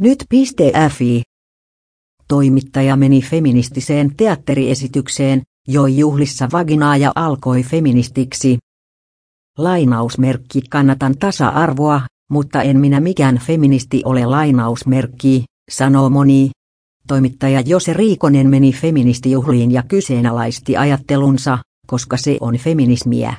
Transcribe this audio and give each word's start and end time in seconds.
Nyt.fi. 0.00 1.22
Toimittaja 2.28 2.96
meni 2.96 3.22
feministiseen 3.22 4.16
teatteriesitykseen, 4.16 5.42
joi 5.68 5.96
juhlissa 5.96 6.48
vaginaa 6.52 6.96
ja 6.96 7.12
alkoi 7.14 7.62
feministiksi. 7.62 8.58
Lainausmerkki 9.58 10.60
kannatan 10.70 11.18
tasa-arvoa, 11.18 12.00
mutta 12.30 12.62
en 12.62 12.80
minä 12.80 13.00
mikään 13.00 13.38
feministi 13.38 14.02
ole 14.04 14.26
lainausmerkki, 14.26 15.44
sanoo 15.70 16.10
moni. 16.10 16.50
Toimittaja 17.06 17.60
Jose 17.60 17.92
Riikonen 17.92 18.50
meni 18.50 18.72
feministijuhliin 18.72 19.70
ja 19.70 19.82
kyseenalaisti 19.82 20.76
ajattelunsa, 20.76 21.58
koska 21.86 22.16
se 22.16 22.36
on 22.40 22.56
feminismiä. 22.56 23.34